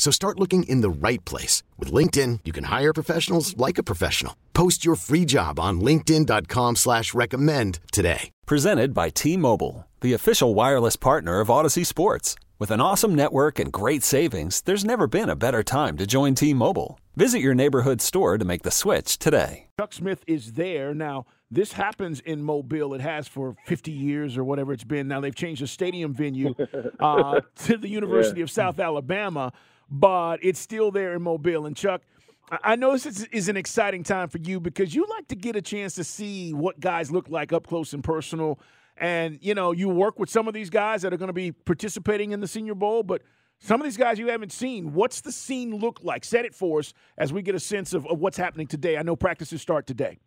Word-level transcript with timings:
So 0.00 0.10
start 0.10 0.40
looking 0.40 0.62
in 0.62 0.80
the 0.80 0.88
right 0.88 1.22
place. 1.26 1.62
With 1.76 1.92
LinkedIn, 1.92 2.40
you 2.46 2.52
can 2.52 2.64
hire 2.64 2.94
professionals 2.94 3.54
like 3.58 3.76
a 3.76 3.82
professional. 3.82 4.34
Post 4.54 4.82
your 4.82 4.94
free 4.96 5.26
job 5.26 5.60
on 5.60 5.82
linkedin.com 5.82 6.76
slash 6.76 7.12
recommend 7.12 7.80
today. 7.92 8.30
Presented 8.46 8.94
by 8.94 9.10
T-Mobile, 9.10 9.86
the 10.00 10.14
official 10.14 10.54
wireless 10.54 10.96
partner 10.96 11.40
of 11.40 11.48
Audacy 11.48 11.84
Sports. 11.84 12.34
With 12.58 12.70
an 12.70 12.80
awesome 12.80 13.14
network 13.14 13.58
and 13.58 13.70
great 13.70 14.02
savings, 14.02 14.62
there's 14.62 14.86
never 14.86 15.06
been 15.06 15.28
a 15.28 15.36
better 15.36 15.62
time 15.62 15.98
to 15.98 16.06
join 16.06 16.34
T-Mobile. 16.34 16.98
Visit 17.14 17.40
your 17.40 17.54
neighborhood 17.54 18.00
store 18.00 18.38
to 18.38 18.44
make 18.46 18.62
the 18.62 18.70
switch 18.70 19.18
today. 19.18 19.66
Chuck 19.78 19.92
Smith 19.92 20.24
is 20.26 20.52
there. 20.52 20.94
Now, 20.94 21.26
this 21.50 21.72
happens 21.72 22.20
in 22.20 22.42
Mobile. 22.42 22.94
It 22.94 23.02
has 23.02 23.28
for 23.28 23.54
50 23.66 23.90
years 23.92 24.38
or 24.38 24.44
whatever 24.44 24.72
it's 24.72 24.84
been. 24.84 25.08
Now, 25.08 25.20
they've 25.20 25.34
changed 25.34 25.60
the 25.60 25.66
stadium 25.66 26.14
venue 26.14 26.54
uh, 27.00 27.42
to 27.66 27.76
the 27.76 27.88
University 27.88 28.40
yeah. 28.40 28.44
of 28.44 28.50
South 28.50 28.80
Alabama 28.80 29.52
but 29.90 30.38
it's 30.42 30.60
still 30.60 30.90
there 30.90 31.14
in 31.14 31.22
Mobile. 31.22 31.66
And 31.66 31.76
Chuck, 31.76 32.02
I 32.50 32.76
know 32.76 32.96
this 32.96 33.24
is 33.24 33.48
an 33.48 33.56
exciting 33.56 34.02
time 34.02 34.28
for 34.28 34.38
you 34.38 34.60
because 34.60 34.94
you 34.94 35.06
like 35.08 35.28
to 35.28 35.36
get 35.36 35.56
a 35.56 35.62
chance 35.62 35.94
to 35.96 36.04
see 36.04 36.52
what 36.52 36.80
guys 36.80 37.10
look 37.10 37.28
like 37.28 37.52
up 37.52 37.66
close 37.66 37.92
and 37.92 38.02
personal. 38.02 38.58
And, 38.96 39.38
you 39.40 39.54
know, 39.54 39.72
you 39.72 39.88
work 39.88 40.18
with 40.18 40.28
some 40.28 40.46
of 40.46 40.54
these 40.54 40.68
guys 40.68 41.02
that 41.02 41.12
are 41.12 41.16
going 41.16 41.28
to 41.28 41.32
be 41.32 41.52
participating 41.52 42.32
in 42.32 42.40
the 42.40 42.48
Senior 42.48 42.74
Bowl, 42.74 43.02
but 43.02 43.22
some 43.58 43.80
of 43.80 43.84
these 43.84 43.96
guys 43.96 44.18
you 44.18 44.28
haven't 44.28 44.52
seen. 44.52 44.92
What's 44.92 45.20
the 45.20 45.32
scene 45.32 45.76
look 45.76 46.00
like? 46.02 46.24
Set 46.24 46.44
it 46.44 46.54
for 46.54 46.80
us 46.80 46.92
as 47.18 47.32
we 47.32 47.42
get 47.42 47.54
a 47.54 47.60
sense 47.60 47.92
of, 47.94 48.06
of 48.06 48.18
what's 48.18 48.36
happening 48.36 48.66
today. 48.66 48.96
I 48.96 49.02
know 49.02 49.16
practices 49.16 49.62
start 49.62 49.86
today. 49.86 50.18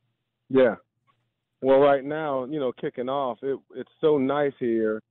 Yeah. 0.50 0.76
Well, 1.62 1.80
right 1.80 2.04
now, 2.04 2.46
you 2.46 2.60
know, 2.60 2.72
kicking 2.74 3.10
off, 3.10 3.40
it, 3.42 3.58
it's 3.76 3.92
so 4.02 4.18
nice 4.18 4.54
here 4.60 5.02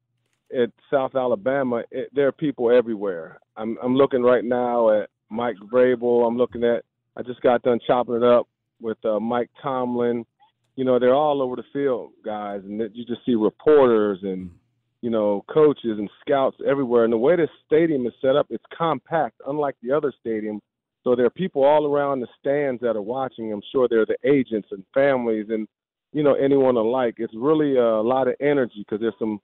at 0.52 0.70
South 0.90 1.14
Alabama, 1.14 1.82
it, 1.90 2.08
there 2.14 2.28
are 2.28 2.32
people 2.32 2.70
everywhere. 2.70 3.38
I'm 3.56 3.76
I'm 3.82 3.96
looking 3.96 4.22
right 4.22 4.44
now 4.44 5.02
at 5.02 5.10
Mike 5.30 5.56
Vrabel. 5.72 6.26
I'm 6.26 6.36
looking 6.36 6.64
at. 6.64 6.84
I 7.16 7.22
just 7.22 7.42
got 7.42 7.62
done 7.62 7.78
chopping 7.86 8.14
it 8.14 8.22
up 8.22 8.48
with 8.80 8.98
uh, 9.04 9.20
Mike 9.20 9.50
Tomlin. 9.62 10.24
You 10.76 10.84
know, 10.84 10.98
they're 10.98 11.14
all 11.14 11.42
over 11.42 11.56
the 11.56 11.64
field, 11.72 12.12
guys, 12.24 12.62
and 12.64 12.80
you 12.94 13.04
just 13.04 13.24
see 13.26 13.34
reporters 13.34 14.18
and 14.22 14.50
you 15.02 15.10
know 15.10 15.44
coaches 15.52 15.98
and 15.98 16.08
scouts 16.20 16.56
everywhere. 16.66 17.04
And 17.04 17.12
the 17.12 17.18
way 17.18 17.36
this 17.36 17.50
stadium 17.66 18.06
is 18.06 18.12
set 18.20 18.36
up, 18.36 18.46
it's 18.50 18.64
compact, 18.76 19.40
unlike 19.46 19.76
the 19.82 19.92
other 19.92 20.12
stadium. 20.20 20.60
So 21.04 21.16
there 21.16 21.26
are 21.26 21.30
people 21.30 21.64
all 21.64 21.86
around 21.86 22.20
the 22.20 22.28
stands 22.38 22.80
that 22.82 22.96
are 22.96 23.02
watching. 23.02 23.52
I'm 23.52 23.62
sure 23.72 23.88
they're 23.88 24.06
the 24.06 24.16
agents 24.24 24.68
and 24.70 24.84
families 24.94 25.46
and 25.50 25.66
you 26.12 26.22
know 26.22 26.34
anyone 26.34 26.76
alike. 26.76 27.14
It's 27.18 27.34
really 27.34 27.76
a 27.76 28.00
lot 28.00 28.28
of 28.28 28.34
energy 28.40 28.84
because 28.86 29.00
there's 29.00 29.14
some 29.18 29.40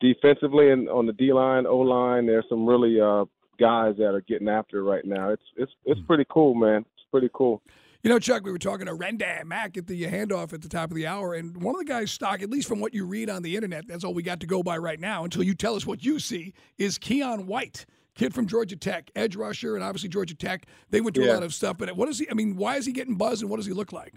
defensively 0.00 0.70
and 0.70 0.88
on 0.88 1.06
the 1.06 1.12
D 1.12 1.32
line, 1.32 1.66
O 1.66 1.78
line, 1.78 2.26
there's 2.26 2.44
some 2.48 2.66
really 2.66 3.00
uh, 3.00 3.24
guys 3.58 3.96
that 3.98 4.14
are 4.14 4.22
getting 4.22 4.48
after 4.48 4.78
it 4.78 4.82
right 4.82 5.04
now. 5.04 5.30
It's 5.30 5.42
it's 5.56 5.72
it's 5.84 6.00
pretty 6.06 6.24
cool, 6.30 6.54
man. 6.54 6.84
It's 6.94 7.06
pretty 7.10 7.30
cool. 7.34 7.62
You 8.04 8.10
know, 8.10 8.20
Chuck, 8.20 8.44
we 8.44 8.52
were 8.52 8.58
talking 8.58 8.86
to 8.86 8.94
Renda 8.94 9.44
Mack 9.44 9.76
at 9.76 9.88
the 9.88 10.04
handoff 10.04 10.52
at 10.52 10.62
the 10.62 10.68
top 10.68 10.90
of 10.90 10.96
the 10.96 11.06
hour, 11.06 11.34
and 11.34 11.60
one 11.60 11.74
of 11.74 11.80
the 11.80 11.84
guys' 11.84 12.12
stock, 12.12 12.42
at 12.42 12.48
least 12.48 12.68
from 12.68 12.78
what 12.78 12.94
you 12.94 13.04
read 13.04 13.28
on 13.28 13.42
the 13.42 13.56
internet, 13.56 13.88
that's 13.88 14.04
all 14.04 14.14
we 14.14 14.22
got 14.22 14.38
to 14.40 14.46
go 14.46 14.62
by 14.62 14.78
right 14.78 15.00
now 15.00 15.24
until 15.24 15.42
you 15.42 15.52
tell 15.52 15.74
us 15.74 15.84
what 15.84 16.04
you 16.04 16.20
see, 16.20 16.54
is 16.78 16.96
Keion 16.96 17.46
White, 17.46 17.86
kid 18.14 18.32
from 18.32 18.46
Georgia 18.46 18.76
Tech, 18.76 19.10
edge 19.16 19.34
rusher, 19.34 19.74
and 19.74 19.82
obviously 19.82 20.08
Georgia 20.08 20.36
Tech. 20.36 20.66
They 20.90 21.00
went 21.00 21.16
through 21.16 21.24
yeah. 21.24 21.32
a 21.32 21.34
lot 21.34 21.42
of 21.42 21.52
stuff, 21.52 21.76
but 21.76 21.96
what 21.96 22.08
is 22.08 22.20
he? 22.20 22.30
I 22.30 22.34
mean, 22.34 22.54
why 22.54 22.76
is 22.76 22.86
he 22.86 22.92
getting 22.92 23.16
buzz, 23.16 23.42
and 23.42 23.50
what 23.50 23.56
does 23.56 23.66
he 23.66 23.72
look 23.72 23.92
like? 23.92 24.14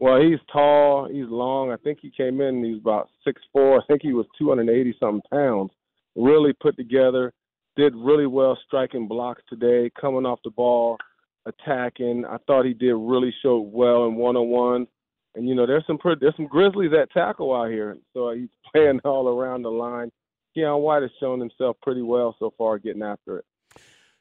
Well, 0.00 0.20
he's 0.20 0.38
tall, 0.52 1.08
he's 1.10 1.26
long. 1.28 1.72
I 1.72 1.76
think 1.76 1.98
he 2.00 2.10
came 2.10 2.40
in, 2.40 2.62
he 2.64 2.72
was 2.72 2.80
about 2.80 3.08
six 3.24 3.42
four. 3.52 3.78
I 3.78 3.86
think 3.86 4.02
he 4.02 4.12
was 4.12 4.26
280 4.38 4.96
something 5.00 5.20
pounds. 5.30 5.70
Really 6.14 6.52
put 6.52 6.76
together, 6.76 7.32
did 7.76 7.94
really 7.96 8.26
well 8.26 8.56
striking 8.66 9.08
blocks 9.08 9.42
today, 9.48 9.90
coming 10.00 10.26
off 10.26 10.40
the 10.44 10.50
ball, 10.50 10.98
attacking. 11.46 12.24
I 12.24 12.36
thought 12.46 12.64
he 12.64 12.74
did 12.74 12.94
really 12.94 13.34
show 13.42 13.58
well 13.60 14.06
in 14.06 14.14
one 14.14 14.36
on 14.36 14.48
one. 14.48 14.86
And 15.34 15.48
you 15.48 15.54
know, 15.54 15.66
there's 15.66 15.84
some 15.86 15.98
there's 16.20 16.36
some 16.36 16.46
Grizzlies 16.46 16.92
at 16.92 17.10
tackle 17.12 17.54
out 17.54 17.70
here, 17.70 17.96
so 18.12 18.30
he's 18.30 18.48
playing 18.72 19.00
all 19.04 19.28
around 19.28 19.62
the 19.62 19.70
line. 19.70 20.10
Keion 20.56 20.80
White 20.80 21.02
has 21.02 21.10
shown 21.20 21.40
himself 21.40 21.76
pretty 21.82 22.02
well 22.02 22.34
so 22.38 22.52
far, 22.56 22.78
getting 22.78 23.02
after 23.02 23.38
it. 23.38 23.44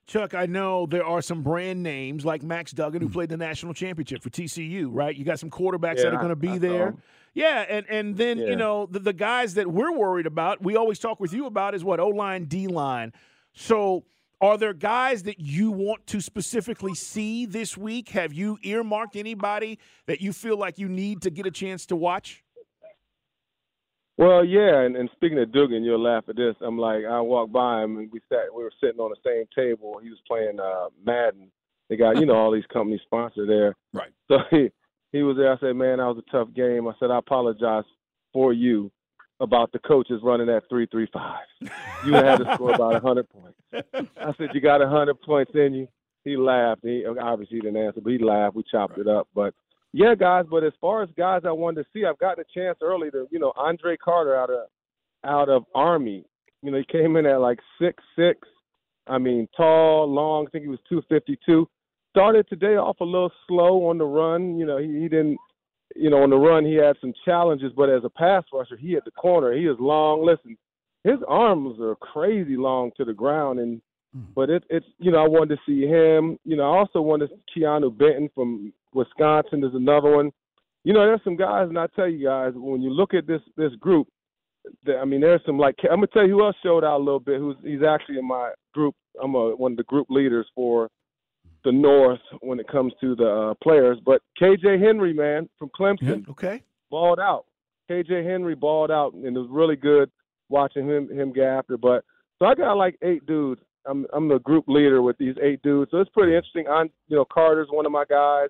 Chuck, 0.08 0.34
I 0.34 0.46
know 0.46 0.86
there 0.86 1.06
are 1.06 1.22
some 1.22 1.44
brand 1.44 1.84
names 1.84 2.24
like 2.24 2.42
Max 2.42 2.72
Duggan 2.72 3.02
who 3.02 3.08
hmm. 3.08 3.14
played 3.14 3.30
the 3.30 3.38
national 3.38 3.74
championship 3.74 4.24
for 4.24 4.30
TCU, 4.30 4.88
right? 4.90 5.14
You 5.14 5.26
got 5.26 5.40
some 5.40 5.50
quarterbacks 5.50 5.98
yeah, 5.98 6.04
that 6.04 6.14
are 6.14 6.18
going 6.18 6.30
to 6.30 6.36
be 6.36 6.52
I, 6.52 6.58
there. 6.58 6.96
Yeah, 7.34 7.66
and 7.70 7.86
and 7.88 8.16
then 8.16 8.40
yeah. 8.40 8.48
you 8.48 8.56
know 8.56 8.88
the, 8.88 9.00
the 9.00 9.14
guys 9.14 9.54
that 9.56 9.68
we're 9.68 9.92
worried 9.92 10.26
about, 10.26 10.64
we 10.64 10.76
always 10.76 10.98
talk 10.98 11.20
with 11.20 11.34
you 11.34 11.46
about 11.46 11.76
is 11.76 11.84
what 11.84 12.00
O 12.00 12.08
line, 12.08 12.46
D 12.46 12.68
line. 12.68 13.14
So, 13.54 14.06
are 14.40 14.58
there 14.58 14.74
guys 14.74 15.24
that 15.24 15.40
you 15.40 15.72
want 15.72 16.08
to 16.08 16.22
specifically 16.22 16.96
see 16.96 17.46
this 17.46 17.78
week? 17.78 18.10
Have 18.10 18.34
you 18.34 18.58
earmarked 18.64 19.16
anybody 19.16 19.78
that 20.06 20.22
you 20.22 20.32
feel 20.32 20.58
like 20.58 20.80
you 20.80 20.88
need 20.88 21.22
to 21.24 21.30
get 21.30 21.46
a 21.46 21.52
chance 21.52 21.86
to 21.88 21.96
watch? 21.96 22.44
Well, 24.18 24.44
yeah, 24.44 24.82
and, 24.82 24.96
and 24.96 25.10
speaking 25.14 25.38
of 25.40 25.52
Duggan, 25.52 25.84
you'll 25.84 26.02
laugh 26.02 26.24
at 26.28 26.36
this. 26.36 26.56
I'm 26.62 26.78
like, 26.78 27.06
I 27.06 27.22
walked 27.22 27.54
by 27.54 27.84
him 27.84 27.98
and 27.98 28.12
we 28.12 28.20
sat, 28.30 28.54
we 28.56 28.64
were 28.64 28.72
sitting 28.82 29.00
on 29.00 29.12
the 29.12 29.30
same 29.30 29.46
table. 29.56 30.00
He 30.02 30.10
was 30.10 30.20
playing 30.28 30.60
uh, 30.60 30.88
Madden. 31.06 31.52
They 31.90 31.98
got, 31.98 32.20
you 32.20 32.26
know, 32.26 32.36
all 32.36 32.52
these 32.52 32.66
companies 32.74 33.02
sponsored 33.06 33.48
there. 33.48 33.76
Right. 33.94 34.12
So 34.28 34.40
he 34.50 34.72
he 35.12 35.24
was 35.24 35.38
there. 35.38 35.54
I 35.54 35.60
said, 35.60 35.76
man, 35.76 36.00
that 36.00 36.06
was 36.06 36.22
a 36.28 36.32
tough 36.32 36.54
game. 36.54 36.88
I 36.88 36.94
said, 37.00 37.12
I 37.12 37.20
apologize 37.20 37.86
for 38.34 38.54
you 38.54 38.92
about 39.40 39.72
the 39.72 39.80
coaches 39.80 40.20
running 40.24 40.48
that 40.48 40.64
three 40.68 40.88
three 40.88 41.08
five. 41.14 41.46
You 42.06 42.14
had 42.14 42.38
to 42.38 42.54
score 42.56 42.74
about 42.74 42.96
a 42.96 43.00
hundred 43.00 43.28
points. 43.30 43.60
I 43.74 44.34
said, 44.38 44.50
you 44.54 44.62
got 44.62 44.82
a 44.82 44.90
hundred 44.90 45.22
points 45.22 45.52
in 45.54 45.74
you. 45.74 45.88
He 46.24 46.36
laughed. 46.36 46.82
He 46.84 47.06
obviously 47.06 47.58
he 47.58 47.62
didn't 47.62 47.82
answer, 47.82 48.02
but 48.02 48.12
he 48.12 48.18
laughed. 48.18 48.56
We 48.56 48.64
chopped 48.70 48.98
right. 48.98 49.02
it 49.02 49.08
up, 49.08 49.28
but 49.34 49.54
yeah, 49.94 50.16
guys. 50.16 50.46
But 50.50 50.64
as 50.64 50.74
far 50.80 51.04
as 51.04 51.10
guys 51.18 51.42
I 51.46 51.52
wanted 51.52 51.84
to 51.84 51.90
see, 51.94 52.06
I've 52.06 52.20
gotten 52.20 52.44
a 52.44 52.60
chance 52.60 52.78
early 52.82 53.12
to, 53.12 53.28
you 53.32 53.40
know, 53.40 53.54
Andre 53.56 53.98
Carter 53.98 54.36
out 54.36 54.50
of 54.50 54.68
out 55.24 55.50
of 55.50 55.66
Army. 55.76 56.26
You 56.62 56.72
know, 56.72 56.78
he 56.78 56.86
came 56.86 57.16
in 57.16 57.26
at 57.26 57.42
like 57.42 57.60
six 57.80 58.04
six. 58.16 58.40
I 59.08 59.18
mean, 59.18 59.48
tall, 59.56 60.12
long. 60.12 60.48
I 60.48 60.50
think 60.50 60.64
he 60.64 60.70
was 60.70 60.80
two 60.90 61.02
fifty 61.10 61.38
two. 61.46 61.68
Started 62.12 62.48
today 62.50 62.76
off 62.76 63.00
a 63.00 63.06
little 63.06 63.32
slow 63.48 63.88
on 63.90 63.98
the 63.98 64.06
run. 64.06 64.58
You 64.58 64.66
know, 64.66 64.78
he, 64.78 64.88
he 64.88 65.08
didn't. 65.08 65.38
You 65.96 66.10
know, 66.10 66.22
on 66.22 66.30
the 66.30 66.36
run 66.36 66.66
he 66.66 66.76
had 66.76 66.98
some 67.00 67.14
challenges, 67.24 67.72
but 67.76 67.90
as 67.90 68.04
a 68.04 68.10
pass 68.10 68.44
rusher, 68.54 68.76
he 68.76 68.92
hit 68.92 69.06
the 69.06 69.12
corner. 69.12 69.54
He 69.54 69.66
is 69.66 69.78
long. 69.80 70.24
Listen, 70.24 70.58
his 71.04 71.18
arms 71.28 71.80
are 71.80 71.96
crazy 71.96 72.58
long 72.58 72.92
to 72.98 73.06
the 73.06 73.14
ground, 73.14 73.60
and 73.60 73.82
hmm. 74.14 74.24
but 74.36 74.50
it, 74.50 74.64
it's 74.70 74.86
you 75.00 75.12
know 75.12 75.24
I 75.24 75.28
wanted 75.28 75.56
to 75.56 75.62
see 75.66 75.88
him. 75.88 76.38
You 76.44 76.58
know, 76.58 76.64
I 76.64 76.78
also 76.78 77.02
wanted 77.02 77.32
Keanu 77.56 77.98
Benton 77.98 78.30
from 78.36 78.74
Wisconsin 78.94 79.64
is 79.64 79.74
another 79.74 80.16
one. 80.16 80.32
You 80.84 80.94
know, 80.94 81.06
there's 81.06 81.24
some 81.24 81.36
guys, 81.36 81.68
and 81.70 81.78
I 81.78 81.88
tell 81.96 82.08
you 82.08 82.26
guys, 82.26 82.54
when 82.56 82.82
you 82.82 82.90
look 82.90 83.14
at 83.14 83.28
this 83.28 83.42
this 83.58 83.74
group, 83.80 84.08
I 84.88 85.06
mean, 85.06 85.22
there's 85.22 85.42
some 85.46 85.58
like 85.58 85.76
I'm 85.84 85.98
gonna 85.98 86.08
tell 86.08 86.26
you 86.26 86.34
who 86.38 86.46
else 86.46 86.56
showed 86.64 86.84
out 86.84 86.98
a 86.98 87.04
little 87.04 87.20
bit. 87.20 87.40
Who's 87.40 87.58
he's 87.64 87.84
actually 87.84 88.20
in 88.20 88.28
my 88.28 88.52
group. 88.74 88.96
I'm 89.22 89.36
a, 89.36 89.56
one 89.56 89.74
of 89.74 89.78
the 89.78 89.84
group 89.84 90.08
leaders 90.10 90.48
for 90.56 90.90
the 91.64 91.72
North 91.72 92.20
when 92.42 92.60
it 92.60 92.68
comes 92.68 92.94
to 93.02 93.16
the 93.16 93.52
uh, 93.52 93.54
players. 93.62 93.98
But 94.06 94.22
KJ 94.42 94.82
Henry, 94.82 95.14
man, 95.14 95.50
from 95.58 95.70
Clemson, 95.78 96.26
yeah, 96.26 96.32
okay, 96.32 96.64
balled 96.90 97.20
out. 97.20 97.46
KJ 97.90 98.26
Henry 98.26 98.56
balled 98.56 98.92
out, 98.92 99.14
and 99.14 99.26
it 99.26 99.40
was 99.40 99.50
really 99.50 99.76
good 99.76 100.10
watching 100.50 100.88
him 100.88 101.10
him 101.10 101.34
get 101.34 101.46
after. 101.46 101.78
But 101.78 102.04
so 102.40 102.46
I 102.46 102.56
got 102.56 102.78
like 102.78 102.98
eight 103.02 103.26
dudes. 103.26 103.62
I'm 103.86 104.06
I'm 104.14 104.28
the 104.28 104.40
group 104.40 104.66
leader 104.68 105.02
with 105.02 105.18
these 105.18 105.36
eight 105.42 105.62
dudes, 105.64 105.92
so 105.92 105.98
it's 106.00 106.10
pretty 106.12 106.36
interesting. 106.36 106.68
On 106.68 106.90
you 107.08 107.16
know, 107.16 107.26
Carter's 107.26 107.70
one 107.72 107.86
of 107.86 107.92
my 107.92 108.06
guys 108.10 108.50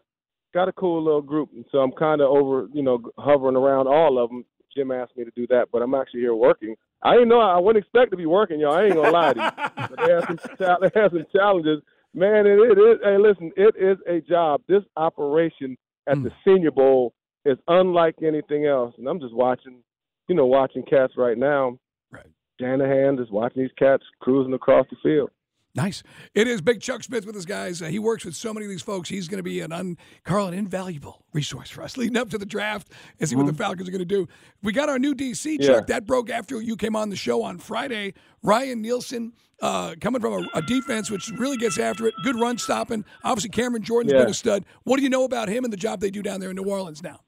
got 0.57 0.67
a 0.67 0.73
cool 0.73 1.03
little 1.03 1.21
group, 1.21 1.49
and 1.53 1.65
so 1.71 1.77
I'm 1.77 1.91
kind 1.91 2.19
of 2.19 2.29
over, 2.29 2.67
you 2.73 2.81
know, 2.81 2.99
hovering 3.19 3.55
around 3.55 3.87
all 3.87 4.17
of 4.17 4.31
them. 4.31 4.43
Jim 4.75 4.89
asked 4.91 5.15
me 5.15 5.23
to 5.23 5.29
do 5.35 5.45
that, 5.47 5.67
but 5.71 5.83
I'm 5.83 5.93
actually 5.93 6.21
here 6.21 6.33
working. 6.33 6.75
I 7.03 7.13
didn't 7.13 7.29
know 7.29 7.39
I 7.39 7.59
wouldn't 7.59 7.85
expect 7.85 8.09
to 8.09 8.17
be 8.17 8.25
working, 8.25 8.59
y'all. 8.59 8.73
I 8.73 8.85
ain't 8.85 8.95
gonna 8.95 9.11
lie 9.11 9.33
to 9.33 9.39
you. 9.39 9.87
but 9.89 9.99
they 10.03 10.11
have 10.13 10.25
some, 10.25 10.77
they 10.81 10.99
have 10.99 11.11
some 11.11 11.25
challenges, 11.31 11.83
man. 12.15 12.47
It, 12.47 12.57
it 12.57 12.79
is. 12.79 12.97
Hey, 13.03 13.17
listen, 13.19 13.51
it 13.55 13.75
is 13.79 13.97
a 14.07 14.19
job. 14.27 14.61
This 14.67 14.81
operation 14.95 15.77
at 16.07 16.17
mm. 16.17 16.23
the 16.23 16.31
Senior 16.43 16.71
Bowl 16.71 17.13
is 17.45 17.59
unlike 17.67 18.15
anything 18.23 18.65
else, 18.65 18.95
and 18.97 19.07
I'm 19.07 19.19
just 19.19 19.35
watching, 19.35 19.83
you 20.27 20.35
know, 20.35 20.47
watching 20.47 20.81
cats 20.81 21.13
right 21.17 21.37
now. 21.37 21.77
Right. 22.11 22.25
Shanahan 22.59 23.17
just 23.17 23.31
watching 23.31 23.61
these 23.61 23.71
cats 23.77 24.03
cruising 24.21 24.53
across 24.53 24.87
the 24.89 24.97
field. 25.03 25.29
Nice. 25.77 26.01
It 26.33 26.47
is 26.47 26.59
Big 26.59 26.81
Chuck 26.81 27.03
Smith 27.03 27.27
with 27.27 27.35
us, 27.35 27.45
guys. 27.45 27.83
Uh, 27.83 27.85
he 27.85 27.99
works 27.99 28.25
with 28.25 28.35
so 28.35 28.51
many 28.51 28.65
of 28.65 28.71
these 28.71 28.81
folks. 28.81 29.09
He's 29.09 29.27
going 29.27 29.37
to 29.37 29.43
be 29.43 29.61
an 29.61 29.71
un, 29.71 29.95
Carl, 30.23 30.47
an 30.47 30.55
invaluable 30.55 31.23
resource 31.33 31.69
for 31.69 31.83
us 31.83 31.97
leading 31.97 32.17
up 32.17 32.31
to 32.31 32.39
the 32.39 32.47
draft 32.47 32.91
and 33.19 33.29
see 33.29 33.35
mm-hmm. 33.35 33.43
what 33.43 33.45
the 33.45 33.53
mm-hmm. 33.53 33.61
Falcons 33.61 33.87
are 33.87 33.91
going 33.91 33.99
to 33.99 34.05
do. 34.05 34.27
We 34.63 34.73
got 34.73 34.89
our 34.89 34.97
new 34.97 35.13
DC, 35.13 35.61
Chuck. 35.61 35.87
Yeah. 35.87 35.93
That 35.93 36.07
broke 36.07 36.31
after 36.31 36.59
you 36.59 36.77
came 36.77 36.95
on 36.95 37.11
the 37.11 37.15
show 37.15 37.43
on 37.43 37.59
Friday. 37.59 38.15
Ryan 38.41 38.81
Nielsen 38.81 39.33
uh, 39.61 39.93
coming 40.01 40.19
from 40.19 40.33
a, 40.33 40.57
a, 40.57 40.63
defense 40.63 41.11
which 41.11 41.29
really 41.37 41.57
gets 41.57 41.77
after 41.77 42.07
it. 42.07 42.15
Good 42.23 42.39
run 42.39 42.57
stopping. 42.57 43.05
Obviously, 43.23 43.51
Cameron 43.51 43.83
Jordan's 43.83 44.13
yeah. 44.13 44.21
been 44.21 44.31
a 44.31 44.33
stud. 44.33 44.65
What 44.83 44.97
do 44.97 45.03
you 45.03 45.09
know 45.09 45.25
about 45.25 45.47
him 45.47 45.63
and 45.63 45.71
the 45.71 45.77
job 45.77 45.99
they 45.99 46.09
do 46.09 46.23
down 46.23 46.39
there 46.39 46.49
in 46.49 46.55
New 46.55 46.63
Orleans 46.63 47.03
now? 47.03 47.19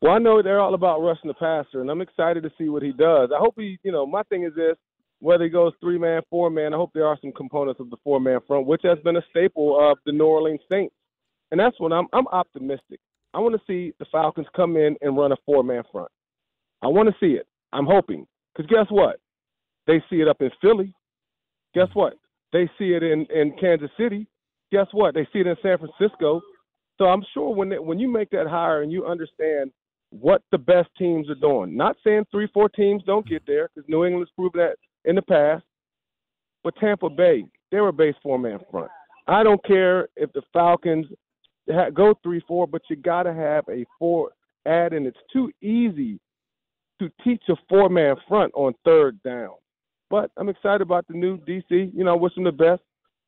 Well, 0.00 0.12
I 0.12 0.18
know 0.18 0.42
they're 0.42 0.60
all 0.60 0.74
about 0.74 1.02
rushing 1.02 1.28
the 1.28 1.34
passer, 1.34 1.82
and 1.82 1.90
I'm 1.90 2.00
excited 2.00 2.42
to 2.42 2.50
see 2.56 2.70
what 2.70 2.82
he 2.82 2.92
does. 2.92 3.28
I 3.34 3.38
hope 3.38 3.54
he, 3.58 3.78
you 3.82 3.92
know, 3.92 4.06
my 4.06 4.22
thing 4.24 4.44
is 4.44 4.54
this 4.54 4.76
whether 5.22 5.44
he 5.44 5.50
goes 5.50 5.72
three 5.80 5.98
man, 5.98 6.20
four 6.28 6.50
man, 6.50 6.74
I 6.74 6.76
hope 6.76 6.90
there 6.92 7.06
are 7.06 7.16
some 7.22 7.30
components 7.30 7.78
of 7.78 7.90
the 7.90 7.96
four 8.02 8.18
man 8.18 8.40
front, 8.44 8.66
which 8.66 8.82
has 8.82 8.98
been 9.04 9.16
a 9.16 9.22
staple 9.30 9.78
of 9.80 9.96
the 10.04 10.10
New 10.10 10.26
Orleans 10.26 10.60
Saints. 10.68 10.94
And 11.52 11.60
that's 11.60 11.78
when 11.78 11.92
I'm 11.92 12.08
I'm 12.12 12.26
optimistic. 12.28 12.98
I 13.32 13.38
want 13.38 13.54
to 13.54 13.60
see 13.66 13.94
the 14.00 14.04
Falcons 14.10 14.48
come 14.56 14.76
in 14.76 14.96
and 15.00 15.16
run 15.16 15.30
a 15.30 15.36
four 15.46 15.62
man 15.62 15.84
front. 15.92 16.10
I 16.82 16.88
want 16.88 17.08
to 17.08 17.14
see 17.20 17.34
it. 17.34 17.46
I'm 17.72 17.86
hoping. 17.86 18.26
Because 18.52 18.68
guess 18.68 18.86
what? 18.90 19.20
They 19.86 20.02
see 20.10 20.16
it 20.16 20.28
up 20.28 20.42
in 20.42 20.50
Philly. 20.60 20.92
Guess 21.72 21.88
what? 21.94 22.14
They 22.52 22.68
see 22.76 22.92
it 22.92 23.04
in, 23.04 23.24
in 23.32 23.54
Kansas 23.60 23.90
City. 23.96 24.26
Guess 24.72 24.88
what? 24.90 25.14
They 25.14 25.26
see 25.32 25.38
it 25.38 25.46
in 25.46 25.56
San 25.62 25.78
Francisco. 25.78 26.40
So 26.98 27.04
I'm 27.04 27.22
sure 27.32 27.54
when 27.54 27.68
they, 27.68 27.78
when 27.78 28.00
you 28.00 28.08
make 28.08 28.30
that 28.30 28.48
hire 28.48 28.82
and 28.82 28.90
you 28.90 29.06
understand 29.06 29.70
what 30.10 30.42
the 30.50 30.58
best 30.58 30.88
teams 30.98 31.30
are 31.30 31.36
doing, 31.36 31.76
not 31.76 31.96
saying 32.04 32.26
three, 32.30 32.48
four 32.52 32.68
teams 32.68 33.02
don't 33.06 33.26
get 33.26 33.42
there, 33.46 33.70
because 33.72 33.88
New 33.88 34.04
England's 34.04 34.32
proven 34.36 34.60
that 34.60 34.76
in 35.04 35.16
the 35.16 35.22
past. 35.22 35.64
But 36.64 36.76
Tampa 36.76 37.10
Bay, 37.10 37.44
they 37.70 37.80
were 37.80 37.88
a 37.88 37.92
base 37.92 38.14
four 38.22 38.38
man 38.38 38.60
front. 38.70 38.90
I 39.26 39.42
don't 39.42 39.64
care 39.64 40.08
if 40.16 40.32
the 40.32 40.42
Falcons 40.52 41.06
go 41.94 42.14
three 42.22 42.42
four, 42.46 42.66
but 42.66 42.82
you 42.88 42.96
got 42.96 43.24
to 43.24 43.34
have 43.34 43.64
a 43.68 43.84
four 43.98 44.30
add, 44.66 44.92
and 44.92 45.06
it's 45.06 45.18
too 45.32 45.50
easy 45.60 46.20
to 47.00 47.10
teach 47.24 47.42
a 47.48 47.54
four 47.68 47.88
man 47.88 48.16
front 48.28 48.52
on 48.54 48.74
third 48.84 49.22
down. 49.22 49.54
But 50.10 50.30
I'm 50.36 50.48
excited 50.48 50.82
about 50.82 51.06
the 51.08 51.14
new 51.14 51.38
DC. 51.38 51.64
You 51.70 52.04
know, 52.04 52.16
wish 52.16 52.34
them 52.34 52.44
the 52.44 52.52
best. 52.52 52.82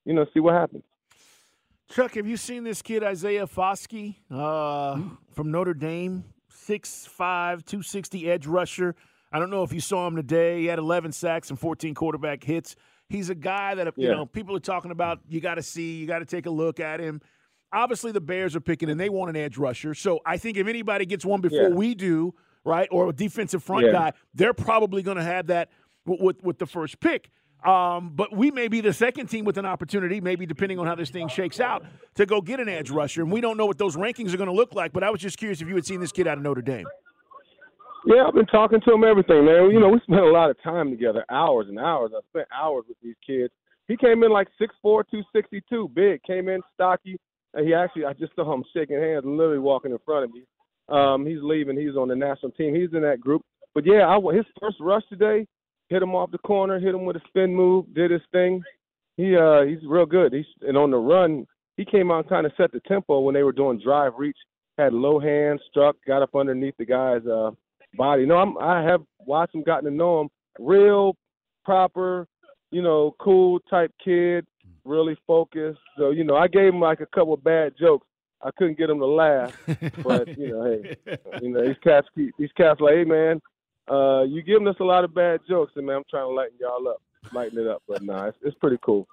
You 0.05 0.15
know, 0.15 0.27
see 0.35 0.41
what 0.41 0.55
happens. 0.55 0.85
Chuck, 1.91 2.15
have 2.15 2.27
you 2.27 2.37
seen 2.37 2.65
this 2.65 2.83
kid 2.83 3.03
Isaiah 3.03 3.47
Foskey 3.47 4.17
uh, 4.31 5.01
from 5.33 5.51
Notre 5.51 5.75
Dame? 5.75 6.25
6'5", 6.51 7.09
260 7.65 8.31
edge 8.31 8.47
rusher. 8.47 8.95
I 9.35 9.41
don't 9.41 9.51
know 9.51 9.65
if 9.65 9.73
you 9.73 9.81
saw 9.81 10.07
him 10.07 10.15
today. 10.15 10.61
He 10.61 10.67
had 10.67 10.79
11 10.79 11.11
sacks 11.11 11.51
and 11.51 11.59
14 11.59 11.93
quarterback 11.93 12.45
hits. 12.45 12.77
He's 13.09 13.31
a 13.31 13.35
guy 13.35 13.75
that 13.75 13.93
you 13.97 14.09
know 14.09 14.27
people 14.27 14.55
are 14.55 14.61
talking 14.61 14.93
about. 14.93 15.19
You 15.29 15.41
got 15.41 15.57
to 15.57 15.63
see, 15.63 15.97
you 15.97 16.07
got 16.07 16.21
to 16.21 16.25
take 16.25 16.47
a 16.47 16.51
look 16.51 16.79
at 16.79 17.01
him. 17.01 17.21
Obviously, 17.73 18.13
the 18.13 18.21
Bears 18.21 18.55
are 18.55 18.61
picking, 18.61 18.89
and 18.89 18.99
they 18.99 19.09
want 19.09 19.31
an 19.31 19.37
edge 19.37 19.59
rusher. 19.59 19.93
So 19.93 20.21
I 20.25 20.37
think 20.37 20.57
if 20.57 20.69
anybody 20.69 21.05
gets 21.05 21.25
one 21.25 21.41
before 21.41 21.69
yeah. 21.69 21.75
we 21.75 21.97
do, 21.97 22.33
right, 22.65 22.87
or 22.93 23.09
a 23.09 23.13
defensive 23.13 23.65
front 23.65 23.87
yeah. 23.87 23.93
guy, 23.93 24.13
they're 24.35 24.55
probably 24.55 25.03
going 25.03 25.17
to 25.17 25.25
have 25.25 25.49
that 25.49 25.69
with, 26.07 26.21
with, 26.21 26.43
with 26.45 26.59
the 26.61 26.67
first 26.67 27.01
pick. 27.01 27.31
Um, 27.65 28.13
but 28.15 28.37
we 28.37 28.53
may 28.53 28.69
be 28.69 28.81
the 28.81 28.93
second 28.93 29.27
team 29.27 29.45
with 29.45 29.59
an 29.59 29.67
opportunity, 29.67 30.21
maybe 30.21 30.47
depending 30.47 30.79
on 30.79 30.87
how 30.87 30.95
this 30.95 31.11
thing 31.11 31.27
shakes 31.27 31.59
out, 31.59 31.85
to 32.15 32.25
go 32.25 32.41
get 32.41 32.61
an 32.61 32.69
edge 32.69 32.91
rusher. 32.91 33.23
And 33.23 33.33
we 33.33 33.41
don't 33.41 33.57
know 33.57 33.67
what 33.67 33.79
those 33.79 33.97
rankings 33.97 34.33
are 34.33 34.37
going 34.37 34.51
to 34.51 34.55
look 34.55 34.75
like. 34.75 34.93
But 34.93 35.03
I 35.03 35.11
was 35.11 35.21
just 35.21 35.39
curious 35.39 35.61
if 35.61 35.69
you 35.69 35.75
had 35.75 35.85
seen 35.85 35.99
this 35.99 36.13
kid 36.13 36.29
out 36.29 36.39
of 36.39 36.45
Notre 36.45 36.63
Dame. 36.63 36.87
Yeah, 38.07 38.25
I've 38.29 38.35
been 38.35 38.47
talking 38.47 38.81
to 38.83 38.95
him 38.95 39.05
everything, 39.05 39.47
man. 39.47 39.71
You 39.71 39.81
know, 39.81 39.89
we 39.89 40.01
spent 40.01 40.21
a 40.21 40.31
lot 40.31 40.51
of 40.51 40.63
time 40.63 40.91
together, 40.91 41.25
hours 41.31 41.67
and 41.69 41.79
hours. 41.79 42.13
I 42.15 42.21
spent 42.31 42.49
hours 42.55 42.85
with 42.87 42.99
these 43.03 43.17
kids. 43.27 43.53
He 43.89 43.97
came 43.97 44.23
in 44.23 44.31
like 44.31 44.49
six 44.59 44.75
four, 44.83 45.05
two 45.05 45.23
sixty 45.35 45.63
two, 45.69 45.91
big. 45.95 46.23
Came 46.23 46.49
in 46.49 46.61
stocky. 46.75 47.19
And 47.55 47.67
he 47.67 47.73
actually, 47.73 48.05
I 48.05 48.13
just 48.13 48.35
saw 48.35 48.53
him 48.53 48.65
shaking 48.75 48.99
hands, 48.99 49.25
literally 49.25 49.59
walking 49.59 49.93
in 49.93 49.99
front 50.05 50.25
of 50.25 50.33
me. 50.33 50.43
Um, 50.89 51.25
he's 51.25 51.39
leaving. 51.41 51.79
He's 51.79 51.97
on 51.97 52.09
the 52.09 52.17
national 52.17 52.53
team. 52.53 52.75
He's 52.75 52.93
in 52.93 53.03
that 53.03 53.21
group. 53.21 53.43
But 53.75 53.87
yeah, 53.87 54.07
I, 54.07 54.19
his 54.35 54.45
first 54.61 54.77
rush 54.81 55.03
today, 55.09 55.47
hit 55.89 56.03
him 56.03 56.15
off 56.15 56.31
the 56.31 56.39
corner, 56.39 56.79
hit 56.79 56.95
him 56.95 57.05
with 57.05 57.17
a 57.17 57.21
spin 57.29 57.55
move, 57.55 57.87
did 57.95 58.11
his 58.11 58.23
thing. 58.33 58.63
He 59.17 59.37
uh, 59.37 59.63
he's 59.63 59.79
real 59.87 60.07
good. 60.07 60.33
He's 60.33 60.47
and 60.63 60.77
on 60.77 60.91
the 60.91 60.99
run, 60.99 61.47
he 61.77 61.85
came 61.85 62.11
out 62.11 62.21
and 62.21 62.29
kind 62.29 62.47
of 62.47 62.53
set 62.57 62.73
the 62.73 62.81
tempo 62.81 63.21
when 63.21 63.35
they 63.35 63.45
were 63.45 63.53
doing 63.53 63.81
drive 63.83 64.13
reach. 64.19 64.37
Had 64.77 64.93
low 64.93 65.21
hands, 65.21 65.61
struck, 65.71 65.97
got 66.07 66.23
up 66.23 66.35
underneath 66.35 66.75
the 66.79 66.85
guy's 66.85 67.25
uh, 67.27 67.53
body. 67.97 68.27
No, 68.27 68.37
I'm 68.37 68.59
I 68.59 68.83
have 68.83 69.03
watched 69.21 69.55
him, 69.55 69.63
gotten 69.63 69.91
to 69.91 69.95
know 69.95 70.23
him. 70.23 70.29
Real 70.59 71.17
proper, 71.65 72.27
you 72.71 72.83
know, 72.83 73.15
cool 73.19 73.61
type 73.71 73.93
kid, 74.05 74.47
really 74.85 75.17
focused. 75.27 75.81
So, 75.99 76.11
you 76.11 76.25
know, 76.25 76.37
I 76.37 76.49
gave 76.49 76.73
him 76.73 76.81
like 76.81 77.01
a 77.01 77.07
couple 77.07 77.35
of 77.35 77.45
bad 77.45 77.75
jokes. 77.79 78.07
I 78.43 78.51
couldn't 78.59 78.79
get 78.79 78.91
him 78.91 78.99
to 78.99 79.07
laugh. 79.07 79.57
but, 80.03 80.37
you 80.37 80.49
know, 80.49 80.65
hey, 80.65 80.97
you 81.41 81.51
know, 81.51 81.67
these 81.67 81.77
cats 81.83 82.07
keep 82.15 82.35
these 82.39 82.53
cats 82.57 82.81
like, 82.81 82.95
hey 82.95 83.05
man, 83.05 83.41
uh, 83.91 84.23
you 84.23 84.43
giving 84.43 84.69
us 84.69 84.77
a 84.81 84.85
lot 84.85 85.05
of 85.05 85.15
bad 85.15 85.41
jokes 85.49 85.73
and 85.77 85.87
man, 85.87 85.97
I'm 85.97 86.03
trying 86.11 86.29
to 86.29 86.35
lighten 86.35 86.57
y'all 86.61 86.89
up 86.89 87.01
lighten 87.35 87.59
it 87.59 87.67
up. 87.67 87.83
But 87.87 88.03
nah, 88.03 88.27
it's, 88.27 88.39
it's 88.43 88.57
pretty 88.59 88.79
cool. 88.83 89.07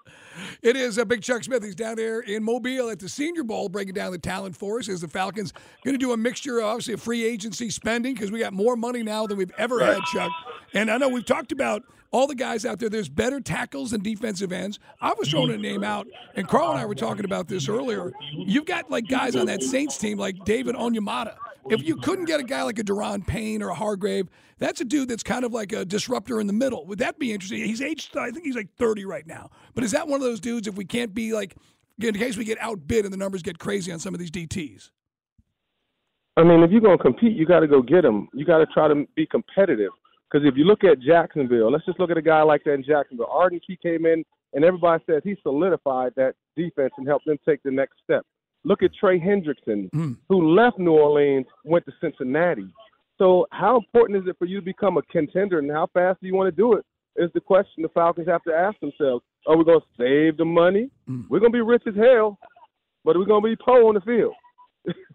It 0.61 0.75
is 0.75 0.97
a 0.97 1.05
big 1.05 1.21
Chuck 1.21 1.43
Smith. 1.43 1.63
He's 1.63 1.75
down 1.75 1.95
there 1.95 2.21
in 2.21 2.43
Mobile 2.43 2.89
at 2.89 2.99
the 2.99 3.09
Senior 3.09 3.43
Bowl, 3.43 3.69
breaking 3.69 3.93
down 3.93 4.11
the 4.11 4.19
talent 4.19 4.55
for 4.55 4.79
us. 4.79 4.87
Is 4.87 5.01
the 5.01 5.07
Falcons 5.07 5.53
going 5.83 5.93
to 5.93 5.99
do 5.99 6.13
a 6.13 6.17
mixture, 6.17 6.59
of, 6.59 6.65
obviously, 6.65 6.93
of 6.93 7.01
free 7.01 7.25
agency 7.25 7.69
spending 7.69 8.13
because 8.13 8.31
we 8.31 8.39
got 8.39 8.53
more 8.53 8.75
money 8.75 9.03
now 9.03 9.27
than 9.27 9.37
we've 9.37 9.53
ever 9.57 9.77
right. 9.77 9.95
had, 9.95 10.03
Chuck. 10.13 10.31
And 10.73 10.89
I 10.89 10.97
know 10.97 11.09
we've 11.09 11.25
talked 11.25 11.51
about 11.51 11.83
all 12.11 12.27
the 12.27 12.35
guys 12.35 12.65
out 12.65 12.79
there. 12.79 12.89
There's 12.89 13.09
better 13.09 13.39
tackles 13.39 13.93
and 13.93 14.03
defensive 14.03 14.51
ends. 14.51 14.79
I 14.99 15.13
was 15.17 15.29
throwing 15.29 15.51
a 15.51 15.57
name 15.57 15.83
out, 15.83 16.07
and 16.35 16.47
Carl 16.47 16.71
and 16.71 16.79
I 16.79 16.85
were 16.85 16.95
talking 16.95 17.25
about 17.25 17.47
this 17.47 17.67
earlier. 17.67 18.11
You've 18.33 18.65
got 18.65 18.89
like 18.91 19.07
guys 19.07 19.35
on 19.35 19.47
that 19.47 19.63
Saints 19.63 19.97
team 19.97 20.17
like 20.17 20.43
David 20.45 20.75
Onyemata. 20.75 21.35
If 21.69 21.83
you 21.83 21.95
couldn't 21.97 22.25
get 22.25 22.39
a 22.39 22.43
guy 22.43 22.63
like 22.63 22.79
a 22.79 22.83
Daron 22.83 23.25
Payne 23.25 23.61
or 23.61 23.69
a 23.69 23.75
Hargrave, 23.75 24.27
that's 24.57 24.81
a 24.81 24.85
dude 24.85 25.09
that's 25.09 25.23
kind 25.23 25.45
of 25.45 25.53
like 25.53 25.71
a 25.71 25.85
disruptor 25.85 26.39
in 26.39 26.47
the 26.47 26.53
middle. 26.53 26.85
Would 26.87 26.99
that 26.99 27.19
be 27.19 27.33
interesting? 27.33 27.63
He's 27.63 27.81
aged, 27.81 28.17
I 28.17 28.31
think 28.31 28.45
he's 28.45 28.55
like 28.55 28.73
30 28.77 29.05
right 29.05 29.25
now. 29.25 29.49
But 29.73 29.83
is 29.83 29.91
that 29.91 30.07
one 30.07 30.19
of 30.19 30.25
those 30.25 30.39
dudes 30.39 30.67
if 30.67 30.75
we 30.75 30.85
can't 30.85 31.13
be 31.13 31.33
like, 31.33 31.55
in 31.99 32.15
case 32.15 32.37
we 32.37 32.45
get 32.45 32.57
outbid 32.61 33.05
and 33.05 33.13
the 33.13 33.17
numbers 33.17 33.43
get 33.43 33.59
crazy 33.59 33.91
on 33.91 33.99
some 33.99 34.13
of 34.13 34.19
these 34.19 34.31
DTs? 34.31 34.89
I 36.37 36.43
mean, 36.43 36.63
if 36.63 36.71
you're 36.71 36.81
going 36.81 36.97
to 36.97 37.03
compete, 37.03 37.35
you 37.35 37.45
got 37.45 37.59
to 37.59 37.67
go 37.67 37.81
get 37.81 38.01
them. 38.01 38.29
You 38.33 38.45
got 38.45 38.59
to 38.59 38.65
try 38.67 38.87
to 38.87 39.05
be 39.15 39.25
competitive. 39.25 39.91
Because 40.31 40.47
if 40.47 40.55
you 40.57 40.63
look 40.63 40.83
at 40.83 40.99
Jacksonville, 41.01 41.71
let's 41.71 41.85
just 41.85 41.99
look 41.99 42.09
at 42.09 42.17
a 42.17 42.21
guy 42.21 42.41
like 42.41 42.63
that 42.63 42.73
in 42.73 42.83
Jacksonville. 42.83 43.27
Arden 43.29 43.59
Key 43.65 43.77
came 43.81 44.05
in, 44.05 44.23
and 44.53 44.63
everybody 44.63 45.03
says 45.05 45.21
he 45.25 45.35
solidified 45.43 46.13
that 46.15 46.35
defense 46.55 46.93
and 46.97 47.07
helped 47.07 47.25
them 47.25 47.37
take 47.45 47.61
the 47.63 47.71
next 47.71 47.95
step. 48.03 48.25
Look 48.63 48.83
at 48.83 48.91
Trey 48.93 49.19
Hendrickson, 49.19 49.89
mm. 49.91 50.17
who 50.29 50.55
left 50.55 50.77
New 50.77 50.91
Orleans, 50.91 51.47
went 51.63 51.85
to 51.85 51.91
Cincinnati. 51.99 52.67
So, 53.17 53.47
how 53.51 53.77
important 53.77 54.19
is 54.19 54.27
it 54.27 54.35
for 54.37 54.45
you 54.45 54.59
to 54.59 54.65
become 54.65 54.97
a 54.97 55.01
contender, 55.03 55.59
and 55.59 55.71
how 55.71 55.87
fast 55.93 56.21
do 56.21 56.27
you 56.27 56.35
want 56.35 56.47
to 56.47 56.55
do 56.55 56.73
it? 56.73 56.85
Is 57.15 57.29
the 57.33 57.41
question 57.41 57.83
the 57.83 57.89
Falcons 57.89 58.27
have 58.27 58.43
to 58.43 58.53
ask 58.53 58.79
themselves. 58.79 59.23
Are 59.47 59.57
we 59.57 59.65
going 59.65 59.79
to 59.79 59.85
save 59.97 60.37
the 60.37 60.45
money? 60.45 60.89
Mm. 61.09 61.25
We're 61.29 61.39
going 61.39 61.51
to 61.51 61.55
be 61.55 61.61
rich 61.61 61.83
as 61.87 61.95
hell, 61.95 62.37
but 63.03 63.15
are 63.15 63.19
we 63.19 63.25
going 63.25 63.43
to 63.43 63.49
be 63.49 63.55
poor 63.55 63.87
on 63.87 63.95
the 63.95 64.01
field? 64.01 64.33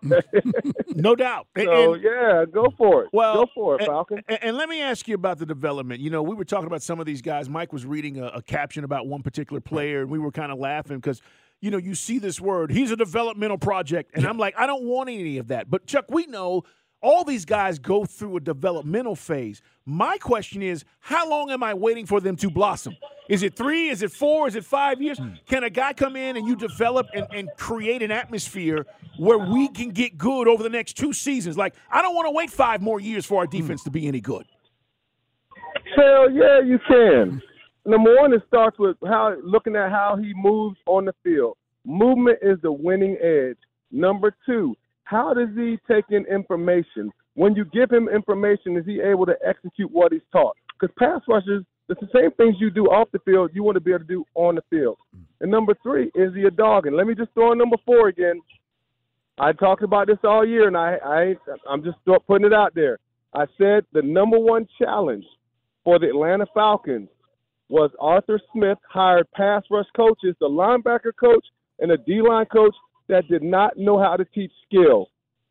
no 0.95 1.17
doubt. 1.17 1.49
So 1.59 1.95
and, 1.95 2.03
yeah, 2.03 2.45
go 2.51 2.73
for 2.79 3.05
it. 3.05 3.11
Well, 3.13 3.35
go 3.35 3.47
for 3.55 3.81
it, 3.81 3.87
Falcon. 3.87 4.23
And, 4.29 4.39
and, 4.43 4.57
let 4.57 4.69
me 4.69 4.81
ask 4.81 5.09
you 5.09 5.15
about 5.15 5.39
the 5.39 5.47
development. 5.47 6.01
You 6.01 6.11
know, 6.11 6.23
we 6.23 6.35
were 6.35 6.45
talking 6.45 6.67
about 6.67 6.83
some 6.83 7.01
of 7.01 7.07
these 7.07 7.23
guys. 7.23 7.49
Mike 7.49 7.73
was 7.73 7.85
reading 7.85 8.19
a, 8.19 8.27
a 8.27 8.43
caption 8.43 8.85
about 8.85 9.09
one 9.09 9.23
particular 9.23 9.61
player, 9.61 10.03
and 10.03 10.11
we 10.11 10.19
were 10.19 10.31
kind 10.31 10.53
of 10.53 10.59
laughing 10.59 10.99
because 10.99 11.21
you 11.61 11.71
know 11.71 11.79
you 11.79 11.95
see 11.95 12.19
this 12.19 12.41
word. 12.41 12.71
He's 12.71 12.91
a 12.91 12.97
developmental 12.97 13.59
project, 13.59 14.13
and 14.15 14.27
I'm 14.27 14.39
like, 14.39 14.55
I 14.57 14.67
don't 14.67 14.85
want 14.85 15.09
any 15.09 15.39
of 15.39 15.49
that. 15.49 15.71
But 15.71 15.87
Chuck, 15.87 16.07
we 16.09 16.27
know 16.27 16.65
all 17.03 17.25
these 17.25 17.45
guys 17.45 17.79
go 17.79 18.05
through 18.05 18.37
a 18.37 18.41
developmental 18.41 19.15
phase. 19.15 19.63
My 19.85 20.19
question 20.19 20.63
is, 20.63 20.85
how 20.99 21.29
long 21.29 21.51
am 21.51 21.63
I 21.63 21.75
waiting 21.75 22.07
for 22.07 22.21
them 22.21 22.37
to 22.37 22.51
blossom? 22.51 22.97
Is 23.29 23.43
it 23.43 23.57
three? 23.57 23.89
Is 23.89 24.03
it 24.03 24.13
four? 24.13 24.49
Is 24.49 24.57
it 24.57 24.65
five 24.65 25.01
years? 25.01 25.19
Hmm. 25.19 25.35
Can 25.49 25.65
a 25.65 25.71
guy 25.71 25.93
come 25.93 26.17
in 26.17 26.37
and 26.37 26.47
you 26.47 26.57
develop 26.57 27.07
and, 27.15 27.27
and 27.33 27.49
create 27.57 28.03
an 28.03 28.11
atmosphere 28.11 28.87
where 29.19 29.39
we 29.39 29.69
can 29.69 29.91
get 29.91 30.17
good 30.17 30.49
over 30.49 30.63
the 30.63 30.69
next 30.69 30.97
two 30.97 31.13
seasons? 31.13 31.57
Like, 31.57 31.75
I 31.91 32.03
don't 32.03 32.15
want 32.15 32.27
to 32.27 32.33
wait 32.33 32.51
five 32.51 32.83
more 32.83 33.01
years 33.01 33.27
for 33.27 33.39
our 33.39 33.47
hmm. 33.47 33.57
defense 33.57 33.85
to 33.85 33.91
be 33.91 34.07
any 34.07 34.21
good. 34.21 34.47
Hell 35.95 36.31
yeah, 36.31 36.61
you 36.61 36.79
can. 36.89 37.43
Number 37.87 38.17
one, 38.17 38.33
it 38.33 38.43
starts 38.49 38.79
with 38.81 38.97
how 39.05 39.37
looking 39.45 39.77
at 39.77 39.91
how 39.91 40.17
he 40.21 40.33
moves 40.35 40.77
on 40.87 41.05
the 41.05 41.15
field. 41.23 41.57
Movement 41.85 42.39
is 42.43 42.59
the 42.63 42.73
winning 42.73 43.17
edge. 43.23 43.59
Number 43.93 44.35
two, 44.45 44.75
how 45.05 45.33
does 45.33 45.51
he 45.55 45.79
take 45.89 46.05
in 46.11 46.27
information? 46.27 47.13
When 47.35 47.55
you 47.55 47.65
give 47.67 47.93
him 47.93 48.09
information, 48.09 48.77
is 48.77 48.85
he 48.85 49.01
able 49.01 49.25
to 49.27 49.37
execute 49.47 49.91
what 49.93 50.13
he's 50.13 50.23
taught? 50.33 50.57
Because 50.73 50.93
pass 50.99 51.21
rushers, 51.29 51.65
it's 51.89 52.01
the 52.01 52.09
same 52.13 52.33
things 52.33 52.57
you 52.59 52.71
do 52.71 52.87
off 52.87 53.09
the 53.13 53.21
field, 53.21 53.53
you 53.55 53.63
want 53.63 53.77
to 53.77 53.81
be 53.81 53.93
able 53.93 54.01
to 54.01 54.05
do 54.05 54.25
on 54.35 54.57
the 54.57 54.63
field. 54.69 54.97
And 55.41 55.49
number 55.49 55.75
three, 55.85 56.11
is 56.17 56.35
he 56.35 56.43
a 56.43 56.51
dog? 56.51 56.89
And 56.89 56.97
let 56.97 57.07
me 57.07 57.15
just 57.15 57.33
throw 57.35 57.53
in 57.53 57.59
number 57.59 57.77
four 57.87 58.09
again. 58.09 58.41
I 59.39 59.53
talked 59.53 59.85
about 59.85 60.09
this 60.09 60.19
all 60.25 60.45
year, 60.45 60.67
and 60.67 60.77
I, 60.77 60.97
I 61.05 61.35
I'm 61.71 61.85
just 61.85 61.99
putting 62.27 62.47
it 62.47 62.53
out 62.53 62.75
there. 62.75 62.99
I 63.33 63.45
said 63.59 63.85
the 63.93 64.03
number 64.03 64.41
one 64.41 64.67
challenge 64.77 65.25
for 65.85 66.01
the 66.01 66.09
Atlanta 66.09 66.47
Falcons 66.53 67.09
was 67.69 67.91
Arthur 68.01 68.41
Smith 68.53 68.79
hired 68.89 69.31
pass 69.33 69.63
rush 69.71 69.87
coaches, 69.97 70.35
the 70.41 70.49
linebacker 70.49 71.13
coach 71.19 71.45
and 71.79 71.91
a 71.91 71.97
D 71.97 72.21
line 72.27 72.47
coach 72.47 72.75
that 73.09 73.29
did 73.29 73.43
not 73.43 73.77
know 73.77 73.99
how 73.99 74.17
to 74.17 74.25
teach 74.25 74.53
skill. 74.67 75.09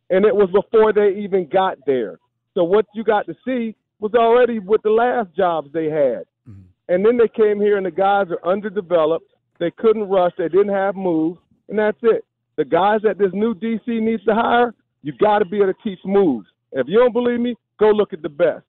And 0.10 0.26
it 0.26 0.36
was 0.36 0.50
before 0.52 0.94
they 0.94 1.20
even 1.20 1.48
got 1.48 1.78
there. 1.86 2.20
So 2.54 2.64
what 2.64 2.86
you 2.94 3.04
got 3.04 3.26
to 3.28 3.36
see 3.46 3.76
was 4.00 4.14
already 4.14 4.60
with 4.60 4.82
the 4.84 4.90
last 4.90 5.36
jobs 5.36 5.70
they 5.74 5.86
had. 5.86 6.24
Mm-hmm. 6.48 6.62
And 6.90 7.06
then 7.06 7.18
they 7.18 7.28
came 7.28 7.60
here 7.60 7.78
and 7.78 7.86
the 7.86 7.92
guys 7.92 8.28
are 8.30 8.50
underdeveloped. 8.50 9.32
They 9.60 9.72
couldn't 9.72 10.10
rush. 10.10 10.34
They 10.38 10.50
didn't 10.50 10.74
have 10.74 10.96
moves. 10.96 11.40
And 11.70 11.80
that's 11.80 11.98
it. 12.04 12.24
The 12.58 12.66
guys 12.66 13.02
that 13.04 13.18
this 13.18 13.32
new 13.34 13.54
DC 13.56 13.88
needs 13.88 14.24
to 14.26 14.34
hire, 14.34 14.74
you 15.02 15.14
got 15.20 15.40
to 15.40 15.46
be 15.46 15.58
able 15.58 15.74
to 15.74 15.80
teach 15.84 16.00
moves. 16.06 16.48
If 16.72 16.88
you 16.88 17.00
don't 17.00 17.14
believe 17.14 17.40
me, 17.40 17.56
go 17.80 17.90
look 17.90 18.14
at 18.14 18.22
the 18.22 18.30
best. 18.30 18.64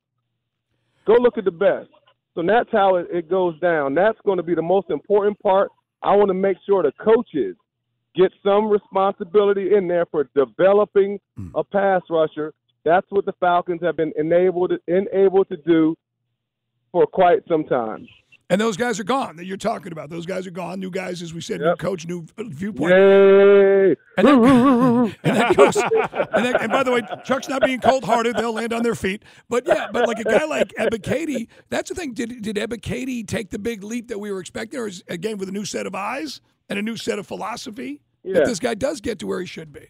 Go 1.07 1.15
look 1.15 1.39
at 1.39 1.45
the 1.45 1.51
best. 1.51 1.89
So 2.37 2.43
that's 2.47 2.69
how 2.71 2.97
it, 2.97 3.07
it 3.11 3.29
goes 3.31 3.59
down. 3.61 3.95
That's 3.95 4.19
going 4.25 4.37
to 4.37 4.43
be 4.43 4.55
the 4.55 4.63
most 4.63 4.91
important 4.91 5.41
part. 5.41 5.71
I 6.03 6.15
want 6.15 6.29
to 6.29 6.35
make 6.35 6.59
sure 6.67 6.83
the 6.83 6.93
coaches 7.03 7.57
get 8.15 8.31
some 8.45 8.69
responsibility 8.69 9.75
in 9.75 9.89
there 9.89 10.05
for 10.07 10.29
developing 10.37 11.19
mm. 11.39 11.51
a 11.55 11.65
pass 11.65 12.03
rusher. 12.11 12.53
That's 12.85 13.07
what 13.09 13.25
the 13.25 13.33
Falcons 13.41 13.81
have 13.83 13.97
been 13.97 14.13
enabled 14.17 14.73
enabled 14.87 15.49
to 15.49 15.57
do 15.57 15.97
for 16.93 17.07
quite 17.07 17.41
some 17.49 17.65
time. 17.65 18.07
And 18.49 18.61
those 18.61 18.77
guys 18.77 19.01
are 19.01 19.05
gone 19.05 19.35
that 19.37 19.45
you're 19.45 19.57
talking 19.57 19.91
about. 19.91 20.09
Those 20.09 20.25
guys 20.25 20.47
are 20.47 20.53
gone. 20.53 20.79
New 20.79 20.91
guys, 20.91 21.21
as 21.21 21.35
we 21.35 21.41
said, 21.41 21.61
yep. 21.61 21.71
new 21.71 21.77
coach, 21.77 22.07
new 22.07 22.25
viewpoint. 22.39 22.93
Yay! 22.93 23.97
And 24.17 24.27
then, 24.27 25.15
and 25.25 25.37
that 25.37 25.57
goes. 25.57 25.77
And, 25.77 26.47
that, 26.47 26.63
and, 26.63 26.71
by 26.71 26.85
the 26.85 26.93
way, 26.93 27.03
Chuck's 27.25 27.49
not 27.49 27.63
being 27.65 27.81
cold-hearted. 27.81 28.37
They'll 28.37 28.53
land 28.53 28.73
on 28.73 28.85
their 28.85 28.95
feet. 28.95 29.25
But 29.49 29.67
yeah, 29.67 29.89
but 29.93 30.07
like 30.07 30.21
a 30.21 30.25
guy 30.25 30.45
like 30.45 30.73
Ebiketie, 30.79 31.49
that's 31.71 31.89
the 31.89 31.97
thing. 31.97 32.15
Did 32.15 32.41
did 32.41 32.55
Ebiketie 32.55 33.27
take 33.27 33.51
the 33.51 33.59
big 33.59 33.83
leap 33.83 34.07
that 34.09 34.19
we 34.21 34.31
were 34.31 34.39
expecting, 34.39 34.79
or 34.79 34.87
is 34.87 35.03
again 35.09 35.39
with 35.39 35.49
a 35.49 35.53
new 35.53 35.65
set 35.65 35.87
of 35.87 35.97
eyes 35.97 36.41
and 36.69 36.79
a 36.79 36.83
new 36.83 36.97
set 36.97 37.19
of 37.19 37.27
philosophy 37.27 38.01
yeah. 38.23 38.35
that 38.35 38.47
this 38.47 38.61
guy 38.61 38.75
does 38.75 39.01
get 39.01 39.19
to 39.19 39.27
where 39.27 39.41
he 39.41 39.47
should 39.47 39.73
be? 39.73 39.89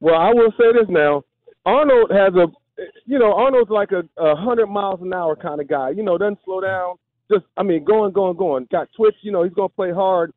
Well, 0.00 0.16
I 0.16 0.32
will 0.32 0.52
say 0.52 0.72
this 0.72 0.88
now. 0.88 1.22
Arnold 1.66 2.10
has 2.10 2.34
a 2.34 2.46
you 3.04 3.18
know, 3.18 3.34
Arnold's 3.34 3.70
like 3.70 3.90
a, 3.92 4.02
a 4.20 4.34
hundred 4.36 4.66
miles 4.66 5.00
an 5.02 5.12
hour 5.12 5.36
kind 5.36 5.60
of 5.60 5.68
guy. 5.68 5.90
You 5.90 6.02
know, 6.02 6.18
doesn't 6.18 6.38
slow 6.44 6.60
down. 6.60 6.96
Just, 7.30 7.44
I 7.56 7.62
mean, 7.62 7.84
going, 7.84 8.12
going, 8.12 8.36
going. 8.36 8.66
Got 8.70 8.88
twitch. 8.96 9.14
You 9.22 9.32
know, 9.32 9.42
he's 9.44 9.54
gonna 9.54 9.68
play 9.68 9.92
hard, 9.92 10.32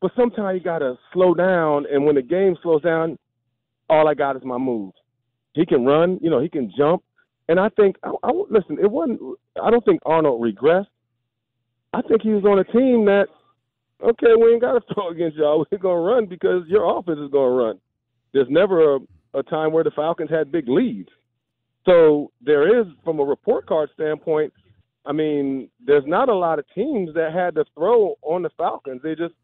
but 0.00 0.10
sometimes 0.16 0.58
you 0.58 0.64
gotta 0.64 0.96
slow 1.12 1.34
down. 1.34 1.86
And 1.90 2.04
when 2.04 2.16
the 2.16 2.22
game 2.22 2.56
slows 2.62 2.82
down, 2.82 3.18
all 3.88 4.08
I 4.08 4.14
got 4.14 4.36
is 4.36 4.42
my 4.44 4.58
moves. 4.58 4.96
He 5.54 5.64
can 5.64 5.84
run. 5.84 6.18
You 6.22 6.30
know, 6.30 6.40
he 6.40 6.48
can 6.48 6.72
jump. 6.76 7.02
And 7.48 7.58
I 7.58 7.68
think, 7.70 7.96
I, 8.02 8.12
I 8.22 8.30
listen. 8.50 8.78
It 8.80 8.90
wasn't. 8.90 9.20
I 9.62 9.70
don't 9.70 9.84
think 9.84 10.00
Arnold 10.04 10.42
regressed. 10.42 10.86
I 11.94 12.02
think 12.02 12.22
he 12.22 12.30
was 12.30 12.44
on 12.44 12.58
a 12.58 12.64
team 12.64 13.06
that, 13.06 13.28
okay, 14.02 14.34
we 14.38 14.52
ain't 14.52 14.60
got 14.60 14.72
to 14.72 14.80
throw 14.94 15.10
against 15.10 15.38
y'all. 15.38 15.64
We're 15.70 15.78
gonna 15.78 16.00
run 16.00 16.26
because 16.26 16.64
your 16.66 16.98
offense 16.98 17.18
is 17.20 17.30
gonna 17.30 17.50
run. 17.50 17.78
There's 18.34 18.48
never 18.50 18.96
a, 18.96 18.98
a 19.34 19.42
time 19.44 19.72
where 19.72 19.84
the 19.84 19.90
Falcons 19.92 20.30
had 20.30 20.52
big 20.52 20.68
leads. 20.68 21.08
So 21.84 22.30
there 22.40 22.80
is, 22.80 22.86
from 23.04 23.18
a 23.20 23.24
report 23.24 23.66
card 23.66 23.90
standpoint, 23.94 24.52
I 25.06 25.12
mean, 25.12 25.70
there's 25.84 26.04
not 26.06 26.28
a 26.28 26.34
lot 26.34 26.58
of 26.58 26.66
teams 26.74 27.14
that 27.14 27.32
had 27.32 27.54
to 27.54 27.64
throw 27.74 28.16
on 28.22 28.42
the 28.42 28.50
Falcons. 28.58 29.00
They 29.02 29.14
just, 29.14 29.34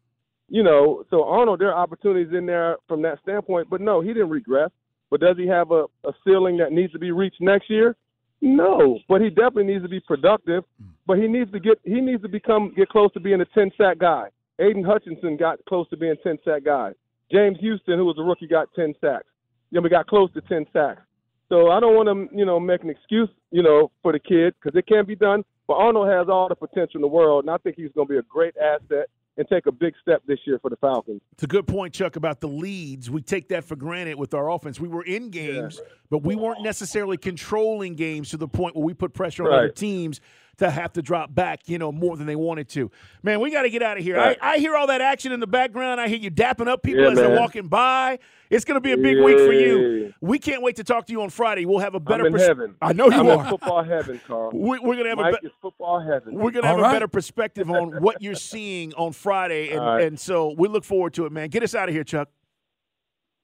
you 0.47 0.61
know, 0.61 1.03
so 1.09 1.23
Arnold, 1.23 1.59
there 1.59 1.73
are 1.73 1.81
opportunities 1.81 2.33
in 2.37 2.45
there 2.45 2.77
from 2.87 3.01
that 3.01 3.19
standpoint. 3.23 3.67
But 3.69 3.81
no, 3.81 4.01
he 4.01 4.09
didn't 4.09 4.29
regress. 4.29 4.69
But 5.09 5.21
does 5.21 5.37
he 5.37 5.47
have 5.47 5.71
a, 5.71 5.85
a 6.03 6.11
ceiling 6.23 6.57
that 6.57 6.71
needs 6.71 6.93
to 6.93 6.99
be 6.99 7.11
reached 7.11 7.41
next 7.41 7.69
year? 7.69 7.95
No, 8.41 8.99
but 9.07 9.21
he 9.21 9.29
definitely 9.29 9.65
needs 9.65 9.83
to 9.83 9.89
be 9.89 10.01
productive. 10.01 10.63
But 11.07 11.17
he 11.17 11.27
needs 11.27 11.51
to 11.51 11.59
get 11.59 11.79
he 11.83 12.01
needs 12.01 12.21
to 12.21 12.29
become 12.29 12.73
get 12.75 12.89
close 12.89 13.11
to 13.13 13.19
being 13.19 13.41
a 13.41 13.45
ten 13.45 13.71
sack 13.77 13.97
guy. 13.97 14.27
Aidan 14.59 14.83
Hutchinson 14.83 15.37
got 15.37 15.63
close 15.67 15.87
to 15.89 15.97
being 15.97 16.15
ten 16.21 16.37
sack 16.43 16.63
guy. 16.63 16.91
James 17.31 17.57
Houston, 17.59 17.97
who 17.97 18.05
was 18.05 18.17
a 18.19 18.23
rookie, 18.23 18.47
got 18.47 18.67
ten 18.75 18.93
sacks. 19.01 19.25
Then 19.71 19.83
we 19.83 19.89
got 19.89 20.07
close 20.07 20.31
to 20.33 20.41
ten 20.41 20.65
sacks. 20.73 21.01
So 21.49 21.69
I 21.69 21.79
don't 21.79 21.95
want 21.95 22.09
to, 22.09 22.37
you 22.37 22.45
know, 22.45 22.59
make 22.59 22.83
an 22.83 22.89
excuse, 22.89 23.29
you 23.51 23.61
know, 23.61 23.91
for 24.01 24.11
the 24.11 24.19
kid 24.19 24.55
because 24.61 24.77
it 24.77 24.87
can 24.87 25.05
be 25.05 25.15
done. 25.15 25.43
But 25.67 25.75
Arnold 25.75 26.07
has 26.09 26.27
all 26.29 26.47
the 26.47 26.55
potential 26.55 26.95
in 26.95 27.01
the 27.01 27.07
world, 27.07 27.43
and 27.43 27.51
I 27.51 27.57
think 27.57 27.75
he's 27.75 27.91
going 27.93 28.07
to 28.07 28.13
be 28.13 28.17
a 28.17 28.23
great 28.23 28.55
asset 28.57 29.07
and 29.37 29.47
take 29.47 29.65
a 29.65 29.71
big 29.71 29.93
step 30.01 30.23
this 30.27 30.39
year 30.45 30.59
for 30.59 30.69
the 30.69 30.77
Falcons. 30.77 31.21
It's 31.33 31.43
a 31.43 31.47
good 31.47 31.67
point, 31.67 31.93
Chuck, 31.93 32.15
about 32.15 32.39
the 32.39 32.47
leads. 32.47 33.09
We 33.09 33.21
take 33.21 33.49
that 33.49 33.65
for 33.65 33.75
granted 33.75 34.15
with 34.15 34.33
our 34.33 34.49
offense. 34.49 34.79
We 34.79 34.87
were 34.87 35.03
in 35.03 35.29
games, 35.29 35.79
yeah. 35.81 35.89
but 36.09 36.19
we 36.19 36.35
weren't 36.35 36.61
necessarily 36.61 37.17
controlling 37.17 37.95
games 37.95 38.29
to 38.29 38.37
the 38.37 38.47
point 38.47 38.75
where 38.75 38.85
we 38.85 38.93
put 38.93 39.13
pressure 39.13 39.43
on 39.43 39.49
right. 39.49 39.57
other 39.57 39.69
teams 39.69 40.21
to 40.57 40.69
have 40.69 40.93
to 40.93 41.01
drop 41.01 41.33
back, 41.33 41.67
you 41.67 41.77
know, 41.77 41.91
more 41.91 42.17
than 42.17 42.27
they 42.27 42.35
wanted 42.35 42.69
to. 42.69 42.91
Man, 43.23 43.39
we 43.39 43.51
got 43.51 43.63
to 43.63 43.69
get 43.69 43.81
out 43.81 43.97
of 43.97 44.03
here. 44.03 44.17
Right. 44.17 44.37
I, 44.41 44.53
I, 44.53 44.57
hear 44.57 44.75
all 44.75 44.87
that 44.87 45.01
action 45.01 45.31
in 45.31 45.39
the 45.39 45.47
background. 45.47 45.99
I 45.99 46.07
hear 46.07 46.17
you 46.17 46.31
dapping 46.31 46.67
up 46.67 46.83
people 46.83 47.03
yeah, 47.03 47.11
as 47.11 47.15
man. 47.15 47.29
they're 47.29 47.39
walking 47.39 47.67
by. 47.67 48.19
It's 48.49 48.63
going 48.63 48.75
to 48.75 48.81
be 48.81 48.91
a 48.91 48.97
big 48.97 49.17
yeah. 49.17 49.23
week 49.23 49.37
for 49.37 49.53
you. 49.53 50.13
We 50.21 50.39
can't 50.39 50.61
wait 50.61 50.75
to 50.77 50.83
talk 50.83 51.07
to 51.07 51.11
you 51.11 51.21
on 51.21 51.29
Friday. 51.29 51.65
We'll 51.65 51.79
have 51.79 51.95
a 51.95 51.99
better. 51.99 52.21
I'm 52.21 52.27
in 52.27 52.33
pers- 52.33 52.47
heaven. 52.47 52.75
I 52.81 52.93
know 52.93 53.05
you 53.07 53.19
I'm 53.19 53.27
are. 53.27 53.49
football 53.49 53.83
heaven, 53.83 54.21
Carl. 54.27 54.51
We, 54.53 54.77
are 54.77 54.79
going 54.79 55.03
to 55.03 55.09
have 55.09 55.17
Mike 55.17 55.35
a 55.39 55.41
be- 55.41 55.53
football 55.61 55.99
heaven. 55.99 56.35
We're 56.35 56.51
going 56.51 56.63
to 56.63 56.69
have 56.69 56.79
right. 56.79 56.89
a 56.89 56.93
better 56.93 57.07
perspective 57.07 57.69
on 57.69 58.01
what 58.01 58.21
you're 58.21 58.35
seeing 58.35 58.93
on 58.93 59.13
Friday, 59.13 59.71
and, 59.71 59.81
right. 59.81 60.03
and 60.03 60.19
so 60.19 60.53
we 60.57 60.67
look 60.67 60.83
forward 60.83 61.13
to 61.15 61.25
it, 61.25 61.31
man. 61.31 61.49
Get 61.49 61.63
us 61.63 61.75
out 61.75 61.89
of 61.89 61.95
here, 61.95 62.03
Chuck. 62.03 62.29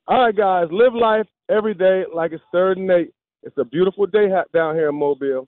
All 0.07 0.25
right, 0.25 0.35
guys. 0.35 0.67
Live 0.71 0.93
life 0.93 1.27
every 1.49 1.73
day 1.73 2.03
like 2.13 2.31
it's 2.31 2.43
third 2.51 2.77
and 2.77 2.89
eight. 2.91 3.13
It's 3.43 3.57
a 3.57 3.65
beautiful 3.65 4.05
day 4.05 4.27
down 4.53 4.75
here 4.75 4.89
in 4.89 4.95
Mobile. 4.95 5.47